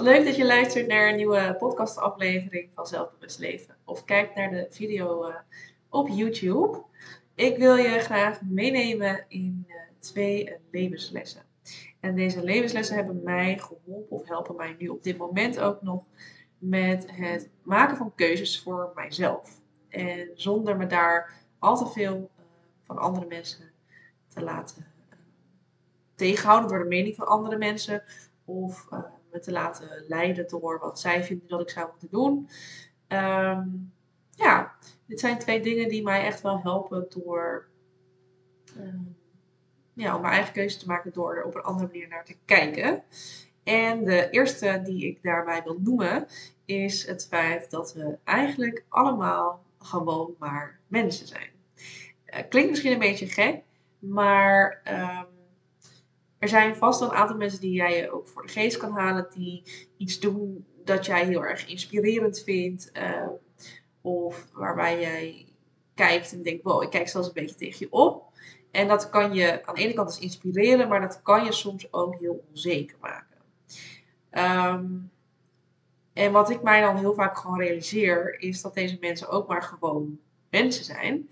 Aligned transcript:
Leuk 0.00 0.24
dat 0.24 0.36
je 0.36 0.46
luistert 0.46 0.86
naar 0.86 1.08
een 1.08 1.16
nieuwe 1.16 1.56
podcastaflevering 1.58 2.70
van 2.74 2.86
Zelfbewust 2.86 3.38
Leven. 3.38 3.76
Of 3.84 4.04
kijkt 4.04 4.34
naar 4.34 4.50
de 4.50 4.66
video 4.70 5.28
uh, 5.28 5.34
op 5.88 6.08
YouTube. 6.08 6.82
Ik 7.34 7.56
wil 7.56 7.76
je 7.76 7.98
graag 7.98 8.40
meenemen 8.42 9.24
in 9.28 9.64
uh, 9.68 9.74
twee 9.98 10.48
uh, 10.48 10.54
levenslessen. 10.70 11.42
En 12.00 12.14
deze 12.14 12.42
levenslessen 12.42 12.96
hebben 12.96 13.22
mij 13.22 13.58
geholpen 13.58 14.16
of 14.16 14.28
helpen 14.28 14.56
mij 14.56 14.76
nu 14.78 14.88
op 14.88 15.02
dit 15.02 15.16
moment 15.18 15.60
ook 15.60 15.82
nog 15.82 16.02
met 16.58 17.10
het 17.10 17.48
maken 17.62 17.96
van 17.96 18.14
keuzes 18.14 18.60
voor 18.60 18.92
mijzelf. 18.94 19.60
En 19.88 20.30
zonder 20.34 20.76
me 20.76 20.86
daar 20.86 21.32
al 21.58 21.76
te 21.76 21.86
veel 21.86 22.30
van 22.84 22.98
andere 22.98 23.26
mensen 23.26 23.70
te 24.28 24.42
laten 24.42 24.86
tegenhouden 26.14 26.68
door 26.68 26.78
de 26.78 26.88
mening 26.88 27.16
van 27.16 27.26
andere 27.26 27.56
mensen. 27.56 28.02
Of 28.44 28.88
me 29.32 29.38
te 29.38 29.52
laten 29.52 30.04
leiden 30.08 30.48
door 30.48 30.78
wat 30.78 31.00
zij 31.00 31.24
vinden 31.24 31.48
dat 31.48 31.60
ik 31.60 31.70
zou 31.70 31.88
moeten 31.90 32.08
doen. 32.10 32.48
Ehm, 33.08 33.68
ja, 34.30 34.74
dit 35.06 35.20
zijn 35.20 35.38
twee 35.38 35.60
dingen 35.60 35.88
die 35.88 36.02
mij 36.02 36.24
echt 36.24 36.40
wel 36.40 36.60
helpen 36.60 37.06
door 37.08 37.68
ehm, 38.76 39.02
ja, 39.92 40.14
om 40.14 40.20
mijn 40.20 40.34
eigen 40.34 40.52
keuze 40.52 40.78
te 40.78 40.86
maken 40.86 41.12
door 41.12 41.36
er 41.36 41.44
op 41.44 41.54
een 41.54 41.62
andere 41.62 41.86
manier 41.86 42.08
naar 42.08 42.24
te 42.24 42.36
kijken. 42.44 43.02
En 43.62 44.04
de 44.04 44.30
eerste 44.30 44.80
die 44.84 45.06
ik 45.06 45.22
daarbij 45.22 45.62
wil 45.62 45.78
noemen 45.80 46.26
is 46.64 47.06
het 47.06 47.26
feit 47.26 47.70
dat 47.70 47.92
we 47.94 48.18
eigenlijk 48.24 48.84
allemaal 48.88 49.64
gewoon 49.78 50.34
maar 50.38 50.80
mensen 50.86 51.26
zijn. 51.26 51.50
Uh, 52.26 52.38
klinkt 52.48 52.70
misschien 52.70 52.92
een 52.92 52.98
beetje 52.98 53.26
gek, 53.26 53.62
maar 53.98 54.82
um, 54.88 55.39
er 56.40 56.48
zijn 56.48 56.76
vast 56.76 57.00
wel 57.00 57.10
een 57.10 57.16
aantal 57.16 57.36
mensen 57.36 57.60
die 57.60 57.72
jij 57.72 58.10
ook 58.10 58.28
voor 58.28 58.42
de 58.42 58.48
geest 58.48 58.76
kan 58.76 58.92
halen, 58.92 59.26
die 59.34 59.62
iets 59.96 60.20
doen 60.20 60.66
dat 60.84 61.06
jij 61.06 61.24
heel 61.24 61.44
erg 61.44 61.66
inspirerend 61.66 62.42
vindt. 62.42 62.90
Uh, 62.94 63.26
of 64.00 64.48
waarbij 64.52 65.00
jij 65.00 65.46
kijkt 65.94 66.32
en 66.32 66.42
denkt, 66.42 66.62
wow, 66.62 66.82
ik 66.82 66.90
kijk 66.90 67.08
zelfs 67.08 67.26
een 67.26 67.34
beetje 67.34 67.54
tegen 67.54 67.78
je 67.78 67.92
op. 67.92 68.32
En 68.70 68.88
dat 68.88 69.10
kan 69.10 69.34
je 69.34 69.66
aan 69.66 69.74
de 69.74 69.80
ene 69.80 69.92
kant 69.92 70.08
dus 70.08 70.18
inspireren, 70.18 70.88
maar 70.88 71.00
dat 71.00 71.22
kan 71.22 71.44
je 71.44 71.52
soms 71.52 71.92
ook 71.92 72.18
heel 72.18 72.44
onzeker 72.48 72.96
maken. 73.00 73.36
Um, 74.74 75.10
en 76.12 76.32
wat 76.32 76.50
ik 76.50 76.62
mij 76.62 76.80
dan 76.80 76.96
heel 76.96 77.14
vaak 77.14 77.38
gewoon 77.38 77.58
realiseer, 77.58 78.40
is 78.40 78.62
dat 78.62 78.74
deze 78.74 78.96
mensen 79.00 79.28
ook 79.28 79.48
maar 79.48 79.62
gewoon 79.62 80.18
mensen 80.50 80.84
zijn. 80.84 81.30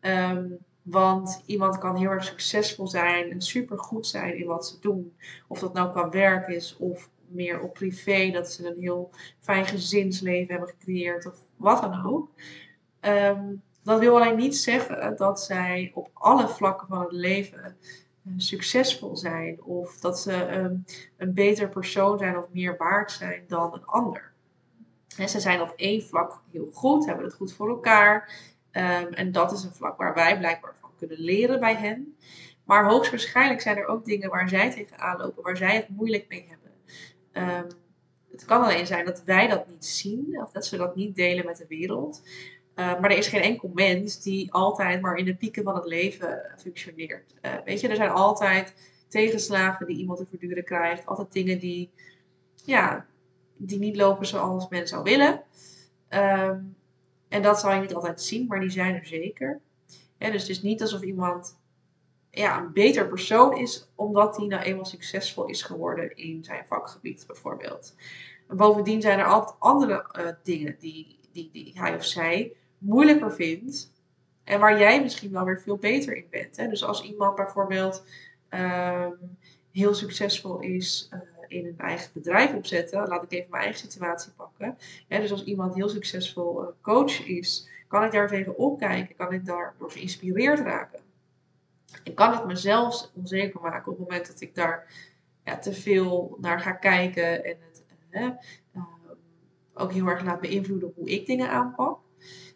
Um, 0.00 0.58
want 0.86 1.42
iemand 1.46 1.78
kan 1.78 1.96
heel 1.96 2.10
erg 2.10 2.24
succesvol 2.24 2.86
zijn 2.86 3.30
en 3.30 3.40
super 3.40 3.78
goed 3.78 4.06
zijn 4.06 4.38
in 4.38 4.46
wat 4.46 4.66
ze 4.66 4.78
doen. 4.80 5.16
Of 5.46 5.58
dat 5.58 5.72
nou 5.72 5.90
qua 5.90 6.08
werk 6.08 6.48
is 6.48 6.76
of 6.76 7.10
meer 7.28 7.60
op 7.60 7.74
privé, 7.74 8.30
dat 8.30 8.52
ze 8.52 8.66
een 8.66 8.80
heel 8.80 9.10
fijn 9.38 9.66
gezinsleven 9.66 10.50
hebben 10.50 10.74
gecreëerd 10.78 11.26
of 11.26 11.42
wat 11.56 11.80
dan 11.80 12.06
ook. 12.06 12.30
Um, 13.00 13.62
dat 13.82 13.98
wil 13.98 14.16
alleen 14.16 14.36
niet 14.36 14.56
zeggen 14.56 15.16
dat 15.16 15.40
zij 15.40 15.90
op 15.94 16.10
alle 16.12 16.48
vlakken 16.48 16.88
van 16.88 17.00
het 17.00 17.12
leven 17.12 17.76
uh, 18.26 18.32
succesvol 18.36 19.16
zijn 19.16 19.62
of 19.62 20.00
dat 20.00 20.20
ze 20.20 20.58
um, 20.58 20.84
een 21.16 21.34
beter 21.34 21.68
persoon 21.68 22.18
zijn 22.18 22.36
of 22.36 22.44
meer 22.52 22.76
waard 22.76 23.12
zijn 23.12 23.44
dan 23.48 23.74
een 23.74 23.84
ander. 23.84 24.32
En 25.16 25.28
ze 25.28 25.40
zijn 25.40 25.60
op 25.60 25.72
één 25.76 26.02
vlak 26.02 26.42
heel 26.50 26.68
goed, 26.72 27.06
hebben 27.06 27.24
het 27.24 27.34
goed 27.34 27.52
voor 27.52 27.68
elkaar, 27.68 28.30
Um, 28.76 29.12
en 29.12 29.32
dat 29.32 29.52
is 29.52 29.62
een 29.62 29.74
vlak 29.74 29.96
waar 29.96 30.14
wij 30.14 30.38
blijkbaar 30.38 30.74
van 30.80 30.90
kunnen 30.98 31.20
leren 31.20 31.60
bij 31.60 31.74
hen. 31.74 32.16
Maar 32.64 32.88
hoogstwaarschijnlijk 32.88 33.60
zijn 33.60 33.76
er 33.76 33.86
ook 33.86 34.04
dingen 34.04 34.30
waar 34.30 34.48
zij 34.48 34.70
tegenaan 34.70 35.18
lopen, 35.18 35.42
waar 35.42 35.56
zij 35.56 35.74
het 35.74 35.88
moeilijk 35.88 36.26
mee 36.28 36.48
hebben. 36.48 36.70
Um, 37.58 37.66
het 38.30 38.44
kan 38.44 38.62
alleen 38.62 38.86
zijn 38.86 39.04
dat 39.04 39.22
wij 39.24 39.48
dat 39.48 39.68
niet 39.68 39.84
zien, 39.84 40.40
of 40.42 40.50
dat 40.52 40.66
ze 40.66 40.76
dat 40.76 40.96
niet 40.96 41.16
delen 41.16 41.46
met 41.46 41.56
de 41.56 41.66
wereld. 41.68 42.22
Uh, 42.74 43.00
maar 43.00 43.10
er 43.10 43.16
is 43.16 43.28
geen 43.28 43.42
enkel 43.42 43.70
mens 43.74 44.22
die 44.22 44.52
altijd 44.52 45.00
maar 45.00 45.16
in 45.16 45.24
de 45.24 45.36
pieken 45.36 45.62
van 45.62 45.74
het 45.74 45.86
leven 45.86 46.54
functioneert. 46.56 47.34
Uh, 47.42 47.54
weet 47.64 47.80
je, 47.80 47.88
er 47.88 47.96
zijn 47.96 48.10
altijd 48.10 48.74
tegenslagen 49.08 49.86
die 49.86 49.96
iemand 49.96 50.18
te 50.18 50.26
verduren 50.30 50.64
krijgt. 50.64 51.06
Altijd 51.06 51.32
dingen 51.32 51.58
die, 51.58 51.90
ja, 52.64 53.06
die 53.56 53.78
niet 53.78 53.96
lopen 53.96 54.26
zoals 54.26 54.68
men 54.68 54.88
zou 54.88 55.02
willen. 55.02 55.42
Um, 56.10 56.75
en 57.36 57.42
dat 57.42 57.60
zal 57.60 57.72
je 57.72 57.80
niet 57.80 57.94
altijd 57.94 58.22
zien, 58.22 58.46
maar 58.46 58.60
die 58.60 58.70
zijn 58.70 58.94
er 58.94 59.06
zeker. 59.06 59.60
dus 60.18 60.40
het 60.40 60.48
is 60.48 60.62
niet 60.62 60.80
alsof 60.80 61.02
iemand 61.02 61.58
ja, 62.30 62.58
een 62.58 62.72
beter 62.72 63.08
persoon 63.08 63.56
is 63.56 63.88
omdat 63.94 64.36
hij 64.36 64.46
nou 64.46 64.62
eenmaal 64.62 64.84
succesvol 64.84 65.46
is 65.46 65.62
geworden 65.62 66.16
in 66.16 66.44
zijn 66.44 66.64
vakgebied, 66.68 67.24
bijvoorbeeld. 67.26 67.94
En 68.48 68.56
bovendien 68.56 69.00
zijn 69.00 69.18
er 69.18 69.24
altijd 69.24 69.56
andere 69.58 70.06
uh, 70.18 70.26
dingen 70.42 70.76
die, 70.78 71.18
die, 71.32 71.50
die 71.52 71.72
hij 71.74 71.94
of 71.94 72.04
zij 72.04 72.52
moeilijker 72.78 73.32
vindt. 73.32 73.92
En 74.44 74.60
waar 74.60 74.78
jij 74.78 75.02
misschien 75.02 75.32
wel 75.32 75.44
weer 75.44 75.60
veel 75.60 75.76
beter 75.76 76.16
in 76.16 76.26
bent. 76.30 76.56
Hè? 76.56 76.68
Dus 76.68 76.84
als 76.84 77.02
iemand 77.02 77.34
bijvoorbeeld 77.34 78.04
um, 78.50 79.38
heel 79.72 79.94
succesvol 79.94 80.60
is 80.60 81.10
uh, 81.12 81.20
in 81.48 81.66
een 81.66 81.78
eigen 81.78 82.10
bedrijf 82.12 82.54
opzetten. 82.54 83.08
Laat 83.08 83.22
ik 83.22 83.32
even 83.32 83.50
mijn 83.50 83.62
eigen 83.62 83.80
situatie 83.80 84.32
pakken. 84.32 84.78
dus 85.08 85.30
als 85.30 85.44
iemand 85.44 85.74
heel 85.74 85.88
succesvol 85.88 86.62
uh, 86.62 86.68
coach 86.80 87.26
is, 87.26 87.68
kan 87.88 88.04
ik 88.04 88.12
daar 88.12 88.28
tegen 88.28 88.58
opkijken, 88.58 89.16
kan 89.16 89.32
ik 89.32 89.46
daardoor 89.46 89.90
geïnspireerd 89.90 90.58
raken. 90.58 91.00
En 92.04 92.14
kan 92.14 92.32
het 92.32 92.46
mezelf 92.46 93.10
onzeker 93.14 93.60
maken 93.60 93.92
op 93.92 93.98
het 93.98 94.08
moment 94.08 94.26
dat 94.26 94.40
ik 94.40 94.54
daar 94.54 94.86
ja, 95.44 95.58
te 95.58 95.72
veel 95.72 96.36
naar 96.40 96.60
ga 96.60 96.72
kijken 96.72 97.44
en 97.44 97.56
het 97.60 97.84
uh, 98.10 98.30
ook 99.74 99.92
heel 99.92 100.06
erg 100.06 100.24
laat 100.24 100.40
beïnvloeden 100.40 100.92
hoe 100.96 101.08
ik 101.08 101.26
dingen 101.26 101.50
aanpak. 101.50 101.98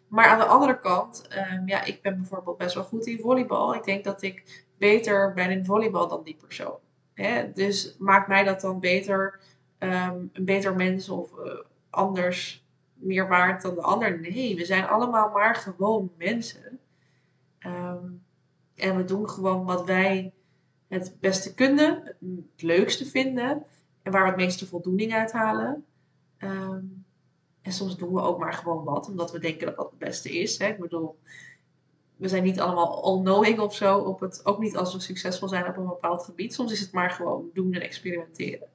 Maar 0.07 0.25
aan 0.25 0.39
de 0.39 0.45
andere 0.45 0.79
kant, 0.79 1.27
um, 1.51 1.67
ja, 1.67 1.83
ik 1.83 2.01
ben 2.01 2.17
bijvoorbeeld 2.17 2.57
best 2.57 2.75
wel 2.75 2.83
goed 2.83 3.05
in 3.05 3.19
volleybal. 3.19 3.75
Ik 3.75 3.83
denk 3.83 4.03
dat 4.03 4.21
ik 4.21 4.65
beter 4.77 5.33
ben 5.33 5.51
in 5.51 5.65
volleybal 5.65 6.07
dan 6.07 6.23
die 6.23 6.35
persoon. 6.35 6.77
Hè? 7.13 7.51
Dus 7.53 7.95
maakt 7.99 8.27
mij 8.27 8.43
dat 8.43 8.61
dan 8.61 8.79
beter, 8.79 9.39
um, 9.79 10.29
een 10.33 10.45
beter 10.45 10.75
mens 10.75 11.09
of 11.09 11.31
uh, 11.37 11.53
anders 11.89 12.65
meer 12.93 13.27
waard 13.27 13.61
dan 13.61 13.75
de 13.75 13.81
ander? 13.81 14.19
Nee, 14.19 14.55
we 14.55 14.65
zijn 14.65 14.87
allemaal 14.87 15.29
maar 15.29 15.55
gewoon 15.55 16.11
mensen. 16.17 16.79
Um, 17.65 18.23
en 18.75 18.97
we 18.97 19.03
doen 19.03 19.29
gewoon 19.29 19.65
wat 19.65 19.85
wij 19.85 20.33
het 20.87 21.17
beste 21.19 21.53
kunnen, 21.53 22.15
het 22.51 22.61
leukste 22.61 23.05
vinden 23.05 23.63
en 24.01 24.11
waar 24.11 24.23
we 24.23 24.27
het 24.27 24.37
meeste 24.37 24.67
voldoening 24.67 25.13
uit 25.13 25.31
halen. 25.31 25.85
Um, 26.39 27.05
en 27.61 27.71
soms 27.71 27.97
doen 27.97 28.13
we 28.13 28.21
ook 28.21 28.39
maar 28.39 28.53
gewoon 28.53 28.83
wat, 28.83 29.07
omdat 29.07 29.31
we 29.31 29.39
denken 29.39 29.65
dat 29.65 29.75
dat 29.75 29.89
het 29.89 29.99
beste 29.99 30.39
is. 30.39 30.57
Hè? 30.57 30.67
Ik 30.67 30.79
bedoel, 30.79 31.19
we 32.21 32.27
zijn 32.27 32.43
niet 32.43 32.59
allemaal 32.59 33.03
all-knowing 33.03 33.59
of 33.59 33.75
zo. 33.75 33.97
Op 33.97 34.19
het, 34.19 34.45
ook 34.45 34.59
niet 34.59 34.77
als 34.77 34.93
we 34.93 34.99
succesvol 34.99 35.47
zijn 35.47 35.67
op 35.67 35.77
een 35.77 35.87
bepaald 35.87 36.23
gebied. 36.23 36.53
Soms 36.53 36.71
is 36.71 36.79
het 36.79 36.91
maar 36.91 37.09
gewoon 37.09 37.49
doen 37.53 37.73
en 37.73 37.81
experimenteren. 37.81 38.67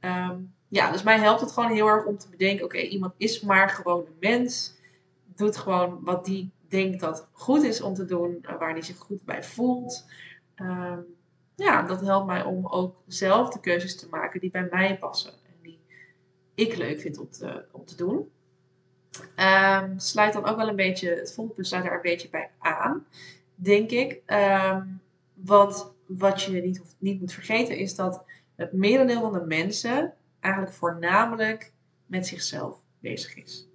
Um, 0.00 0.54
ja, 0.68 0.92
dus 0.92 1.02
mij 1.02 1.18
helpt 1.18 1.40
het 1.40 1.52
gewoon 1.52 1.70
heel 1.70 1.86
erg 1.86 2.04
om 2.04 2.18
te 2.18 2.28
bedenken: 2.28 2.64
oké, 2.64 2.78
iemand 2.78 3.14
is 3.16 3.40
maar 3.40 3.68
gewoon 3.68 4.06
een 4.06 4.16
mens. 4.20 4.74
Doet 5.24 5.56
gewoon 5.56 5.98
wat 6.02 6.24
die 6.24 6.50
denkt 6.68 7.00
dat 7.00 7.28
goed 7.32 7.62
is 7.62 7.80
om 7.80 7.94
te 7.94 8.04
doen, 8.04 8.38
eh, 8.42 8.58
waar 8.58 8.72
hij 8.72 8.82
zich 8.82 8.96
goed 8.96 9.24
bij 9.24 9.44
voelt. 9.44 10.04
Um, 10.56 11.04
ja, 11.54 11.82
dat 11.82 12.00
helpt 12.00 12.26
mij 12.26 12.42
om 12.42 12.66
ook 12.66 12.96
zelf 13.06 13.50
de 13.50 13.60
keuzes 13.60 13.96
te 13.96 14.08
maken 14.10 14.40
die 14.40 14.50
bij 14.50 14.68
mij 14.70 14.98
passen. 14.98 15.32
En 15.32 15.56
die 15.62 15.80
ik 16.54 16.76
leuk 16.76 17.00
vind 17.00 17.18
om 17.18 17.30
te, 17.30 17.64
om 17.72 17.84
te 17.84 17.96
doen. 17.96 18.30
Um, 19.36 19.98
sluit 19.98 20.32
dan 20.32 20.46
ook 20.46 20.56
wel 20.56 20.68
een 20.68 20.76
beetje, 20.76 21.08
het 21.08 21.34
volgende 21.34 21.64
sluit 21.64 21.84
daar 21.84 21.94
een 21.94 22.00
beetje 22.02 22.28
bij 22.28 22.50
aan, 22.58 23.06
denk 23.54 23.90
ik. 23.90 24.22
Um, 24.26 25.00
wat 26.06 26.42
je 26.42 26.62
niet, 26.62 26.82
niet 26.98 27.20
moet 27.20 27.32
vergeten 27.32 27.76
is 27.76 27.94
dat 27.94 28.24
het 28.56 28.72
merendeel 28.72 29.20
van 29.20 29.32
de 29.32 29.44
mensen 29.46 30.14
eigenlijk 30.40 30.74
voornamelijk 30.74 31.72
met 32.06 32.26
zichzelf 32.26 32.80
bezig 32.98 33.36
is. 33.36 33.68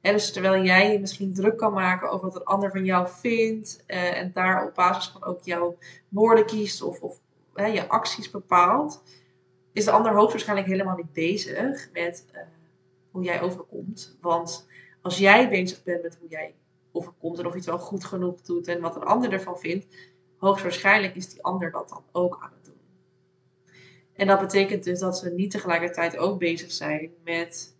En 0.00 0.12
dus 0.12 0.32
terwijl 0.32 0.62
jij 0.62 0.92
je 0.92 1.00
misschien 1.00 1.34
druk 1.34 1.56
kan 1.56 1.72
maken 1.72 2.10
over 2.10 2.26
wat 2.26 2.36
een 2.36 2.44
ander 2.44 2.70
van 2.70 2.84
jou 2.84 3.08
vindt 3.08 3.84
uh, 3.86 4.18
en 4.18 4.30
daar 4.32 4.66
op 4.66 4.74
basis 4.74 5.12
van 5.12 5.24
ook 5.24 5.44
jouw 5.44 5.78
woorden 6.08 6.46
kiest 6.46 6.82
of, 6.82 7.00
of 7.00 7.20
je 7.54 7.88
acties 7.88 8.30
bepaalt, 8.30 9.02
is 9.72 9.84
de 9.84 9.90
ander 9.90 10.12
hoogstwaarschijnlijk 10.12 10.68
helemaal 10.68 10.96
niet 10.96 11.12
bezig 11.12 11.88
met 11.92 12.26
uh, 12.34 12.40
hoe 13.10 13.22
jij 13.22 13.40
overkomt. 13.40 14.16
Want 14.20 14.66
als 15.02 15.18
jij 15.18 15.48
bezig 15.48 15.82
bent 15.82 16.02
met 16.02 16.16
hoe 16.20 16.28
jij 16.28 16.54
overkomt 16.92 17.38
en 17.38 17.46
of 17.46 17.52
je 17.52 17.58
het 17.58 17.66
wel 17.66 17.78
goed 17.78 18.04
genoeg 18.04 18.40
doet 18.40 18.68
en 18.68 18.80
wat 18.80 18.96
een 18.96 19.02
ander 19.02 19.32
ervan 19.32 19.58
vindt, 19.58 19.86
hoogstwaarschijnlijk 20.36 21.14
is 21.14 21.28
die 21.28 21.42
ander 21.42 21.70
dat 21.70 21.88
dan 21.88 22.04
ook 22.12 22.38
aan 22.40 22.52
het 22.54 22.64
doen. 22.64 22.80
En 24.12 24.26
dat 24.26 24.40
betekent 24.40 24.84
dus 24.84 24.98
dat 24.98 25.18
ze 25.18 25.30
niet 25.30 25.50
tegelijkertijd 25.50 26.16
ook 26.16 26.38
bezig 26.38 26.70
zijn 26.72 27.10
met 27.24 27.76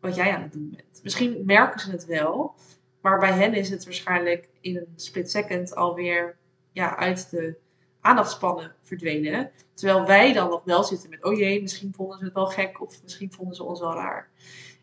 wat 0.00 0.14
jij 0.14 0.34
aan 0.34 0.42
het 0.42 0.52
doen 0.52 0.70
bent. 0.76 1.00
Misschien 1.02 1.42
merken 1.44 1.80
ze 1.80 1.90
het 1.90 2.04
wel, 2.04 2.54
maar 3.00 3.18
bij 3.18 3.32
hen 3.32 3.54
is 3.54 3.70
het 3.70 3.84
waarschijnlijk 3.84 4.48
in 4.60 4.76
een 4.76 4.92
split 4.96 5.30
second 5.30 5.74
alweer 5.74 6.36
ja, 6.72 6.96
uit, 6.96 7.30
de, 7.30 7.56
aandachtspannen 8.04 8.74
verdwenen. 8.82 9.50
Terwijl 9.74 10.06
wij 10.06 10.32
dan 10.32 10.48
nog 10.48 10.64
wel 10.64 10.84
zitten 10.84 11.10
met, 11.10 11.24
oh 11.24 11.38
jee, 11.38 11.62
misschien 11.62 11.92
vonden 11.94 12.18
ze 12.18 12.24
het 12.24 12.34
wel 12.34 12.46
gek 12.46 12.80
of 12.80 13.02
misschien 13.02 13.32
vonden 13.32 13.54
ze 13.54 13.62
ons 13.62 13.80
wel 13.80 13.94
raar. 13.94 14.30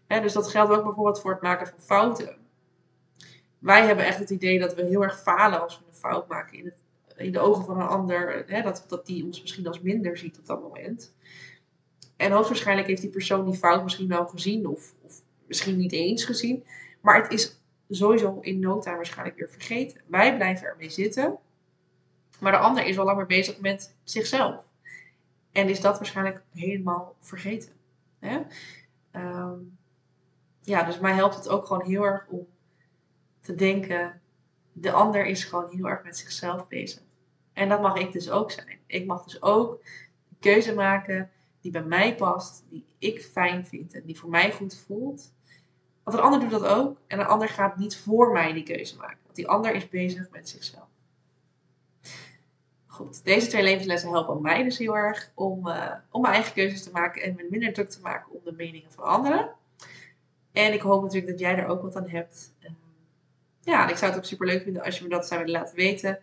dus 0.08 0.34
dat 0.34 0.48
geldt 0.48 0.72
ook 0.72 0.84
bijvoorbeeld 0.84 1.22
voor 1.22 1.32
het 1.32 1.42
maken 1.42 1.68
van 1.68 1.80
fouten. 1.80 2.38
Wij 3.60 3.86
hebben 3.86 4.06
echt 4.06 4.20
het 4.20 4.30
idee 4.30 4.60
dat 4.60 4.76
we 4.76 4.86
heel 4.86 5.04
erg 5.04 5.22
falen 5.22 5.62
als 5.62 5.80
we 5.80 5.86
een 5.88 5.94
fout 5.94 6.28
maken 6.28 6.58
in, 6.58 6.66
het, 6.66 6.76
in 7.18 7.32
de 7.32 7.40
ogen 7.40 7.66
van 7.66 7.82
een 7.82 7.88
ander. 7.88 8.46
dat, 8.64 8.86
dat 8.88 9.06
die 9.06 9.26
ons 9.26 9.42
misschien 9.42 9.68
als 9.68 9.82
minder 9.82 10.18
ziet 10.18 10.40
op 10.40 10.46
dat 10.46 10.62
moment. 10.62 11.14
En 12.16 12.32
hoogstwaarschijnlijk 12.32 12.88
heeft 12.88 13.02
die 13.02 13.10
persoon 13.10 13.46
die 13.46 13.60
fout 13.60 13.84
misschien 13.84 14.08
wel 14.08 14.28
gezien 14.28 14.68
of, 14.68 14.94
of 15.02 15.22
misschien 15.48 15.78
niet 15.78 15.92
eens 15.92 16.24
gezien. 16.24 16.66
Maar 17.02 17.22
het 17.22 17.32
is 17.32 17.62
sowieso 17.90 18.38
in 18.42 18.60
no 18.60 18.80
time 18.80 18.96
waarschijnlijk 18.96 19.38
weer 19.38 19.50
vergeten. 19.50 20.02
Wij 20.08 20.36
blijven 20.36 20.68
ermee 20.68 20.90
zitten. 20.90 21.40
Maar 22.42 22.52
de 22.52 22.58
ander 22.58 22.86
is 22.86 23.00
al 23.00 23.06
langer 23.06 23.26
bezig 23.26 23.60
met 23.60 23.96
zichzelf. 24.04 24.56
En 25.52 25.70
is 25.70 25.82
dat 25.82 25.98
waarschijnlijk 25.98 26.42
helemaal 26.54 27.16
vergeten. 27.20 27.72
Hè? 28.20 28.42
Ehm, 29.12 29.60
ja, 30.62 30.84
dus 30.84 31.00
mij 31.00 31.14
helpt 31.14 31.36
het 31.36 31.50
ook 31.50 31.66
gewoon 31.66 31.86
heel 31.86 32.04
erg 32.04 32.26
om 32.28 32.48
te 33.42 33.56
denken: 33.56 34.22
de 34.72 34.92
ander 34.92 35.26
is 35.26 35.44
gewoon 35.44 35.70
heel 35.70 35.90
erg 35.90 36.04
met 36.04 36.18
zichzelf 36.18 36.68
bezig. 36.68 37.02
En 37.54 37.70
dat 37.70 37.82
mag 37.82 37.98
ik 37.98 38.12
dus 38.12 38.30
ook 38.30 38.52
zijn. 38.52 38.80
Ik 38.86 39.06
mag 39.06 39.24
dus 39.24 39.42
ook 39.42 39.72
een 40.30 40.40
keuze 40.40 40.74
maken 40.74 41.32
die 41.62 41.72
bij 41.72 41.84
mij 41.84 42.16
past, 42.16 42.64
die 42.70 42.86
ik 42.98 43.22
fijn 43.22 43.66
vind 43.66 43.94
en 43.94 44.04
die 44.06 44.20
voor 44.20 44.30
mij 44.30 44.52
goed 44.52 44.78
voelt. 44.86 45.34
Want 46.04 46.18
een 46.18 46.24
ander 46.24 46.40
doet 46.40 46.50
dat 46.50 46.66
ook 46.66 46.98
en 47.08 47.20
een 47.20 47.26
ander 47.26 47.50
gaat 47.50 47.78
niet 47.78 47.98
voor 47.98 48.32
mij 48.32 48.54
die 48.54 48.64
keuze 48.64 48.98
maken. 48.98 49.20
Want 49.24 49.36
die 49.36 49.48
ander 49.48 49.74
is 49.76 49.90
bezig 49.90 50.30
met 50.30 50.50
zichzelf. 50.50 50.90
Deze 53.24 53.48
twee 53.48 53.64
levenslessen 53.64 54.10
helpen 54.10 54.42
mij 54.42 54.64
dus 54.64 54.78
heel 54.78 54.98
erg 54.98 55.32
om, 55.36 55.68
uh, 55.68 55.94
om 56.12 56.22
mijn 56.22 56.34
eigen 56.34 56.54
keuzes 56.54 56.84
te 56.84 56.92
maken 56.92 57.22
en 57.22 57.36
me 57.36 57.48
minder 57.50 57.74
druk 57.74 57.90
te 57.90 58.02
maken 58.02 58.32
om 58.32 58.40
de 58.44 58.52
meningen 58.52 58.92
van 58.92 59.04
anderen. 59.04 59.50
En 60.52 60.74
ik 60.74 60.82
hoop 60.82 61.02
natuurlijk 61.02 61.32
dat 61.32 61.40
jij 61.40 61.58
er 61.58 61.68
ook 61.68 61.82
wat 61.82 61.96
aan 61.96 62.10
hebt. 62.10 62.54
Uh, 62.60 62.70
ja, 63.62 63.84
en 63.84 63.90
ik 63.90 63.98
zou 63.98 64.12
het 64.12 64.20
ook 64.20 64.26
super 64.26 64.48
leuk 64.48 64.64
vinden 64.64 64.84
als 64.84 64.98
je 64.98 65.04
me 65.04 65.10
dat 65.10 65.28
zou 65.28 65.44
willen 65.44 65.60
laten 65.60 65.76
weten. 65.76 66.20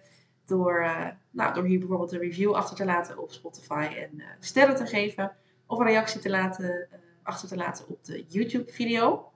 Door, 0.46 0.82
uh, 0.82 1.06
nou, 1.30 1.54
door 1.54 1.64
hier 1.64 1.78
bijvoorbeeld 1.78 2.12
een 2.12 2.18
review 2.18 2.52
achter 2.52 2.76
te 2.76 2.84
laten 2.84 3.18
op 3.18 3.32
Spotify 3.32 3.88
en 3.96 4.22
sterren 4.40 4.76
te 4.76 4.86
geven. 4.86 5.32
Of 5.66 5.78
een 5.78 5.86
reactie 5.86 6.20
te 6.20 6.30
laten, 6.30 6.88
achter 7.22 7.48
te 7.48 7.56
laten 7.56 7.88
op 7.88 8.04
de 8.04 8.24
YouTube 8.28 8.72
video. 8.72 9.30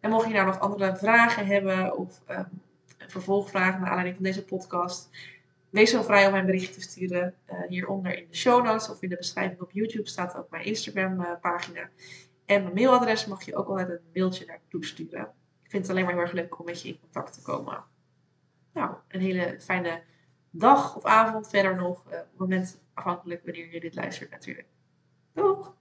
En 0.00 0.10
mocht 0.10 0.26
je 0.26 0.32
nou 0.32 0.46
nog 0.46 0.60
andere 0.60 0.96
vragen 0.96 1.46
hebben 1.46 1.96
of 1.96 2.20
um, 2.30 2.62
vervolgvragen 3.06 3.80
naar 3.80 3.88
aanleiding 3.88 4.16
van 4.16 4.24
deze 4.24 4.44
podcast, 4.44 5.10
wees 5.74 5.90
zo 5.90 6.02
vrij 6.02 6.24
om 6.24 6.30
mij 6.30 6.40
een 6.40 6.46
berichtje 6.46 6.72
te 6.72 6.80
sturen. 6.80 7.34
Uh, 7.50 7.68
hieronder 7.68 8.18
in 8.18 8.26
de 8.30 8.36
show 8.36 8.64
notes 8.64 8.88
of 8.88 9.02
in 9.02 9.08
de 9.08 9.16
beschrijving 9.16 9.60
op 9.60 9.70
YouTube 9.70 10.08
staat 10.08 10.36
ook 10.36 10.50
mijn 10.50 10.64
Instagram 10.64 11.20
uh, 11.20 11.30
pagina. 11.40 11.88
En 12.44 12.62
mijn 12.62 12.74
mailadres 12.74 13.26
mag 13.26 13.44
je 13.44 13.56
ook 13.56 13.68
altijd 13.68 13.88
een 13.88 14.00
mailtje 14.12 14.46
naartoe 14.46 14.84
sturen. 14.84 15.22
Ik 15.62 15.70
vind 15.70 15.82
het 15.82 15.90
alleen 15.90 16.04
maar 16.04 16.14
heel 16.14 16.22
erg 16.22 16.32
leuk 16.32 16.58
om 16.58 16.64
met 16.64 16.82
je 16.82 16.88
in 16.88 17.00
contact 17.00 17.32
te 17.32 17.42
komen. 17.42 17.84
Nou, 18.72 18.94
een 19.08 19.20
hele 19.20 19.56
fijne 19.60 20.02
dag 20.50 20.96
of 20.96 21.04
avond 21.04 21.48
verder 21.48 21.76
nog. 21.76 22.04
Uh, 22.12 22.18
moment 22.36 22.82
afhankelijk 22.92 23.44
wanneer 23.44 23.72
je 23.72 23.80
dit 23.80 23.94
luistert 23.94 24.30
natuurlijk. 24.30 24.68
Doeg! 25.32 25.74